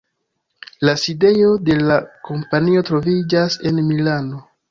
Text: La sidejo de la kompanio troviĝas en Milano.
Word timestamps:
La 0.87 0.93
sidejo 1.01 1.51
de 1.67 1.75
la 1.89 1.99
kompanio 2.29 2.83
troviĝas 2.89 3.61
en 3.73 3.83
Milano. 3.93 4.43